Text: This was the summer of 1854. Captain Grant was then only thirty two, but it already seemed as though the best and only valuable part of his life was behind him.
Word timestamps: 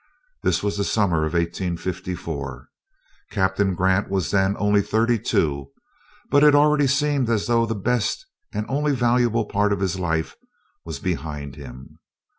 This 0.41 0.63
was 0.63 0.77
the 0.77 0.83
summer 0.83 1.25
of 1.27 1.33
1854. 1.33 2.69
Captain 3.29 3.75
Grant 3.75 4.09
was 4.09 4.31
then 4.31 4.55
only 4.57 4.81
thirty 4.81 5.19
two, 5.19 5.69
but 6.31 6.43
it 6.43 6.55
already 6.55 6.87
seemed 6.87 7.29
as 7.29 7.45
though 7.45 7.67
the 7.67 7.75
best 7.75 8.25
and 8.51 8.65
only 8.67 8.93
valuable 8.93 9.45
part 9.45 9.71
of 9.71 9.79
his 9.79 9.99
life 9.99 10.35
was 10.85 10.97
behind 10.97 11.55
him. 11.55 11.99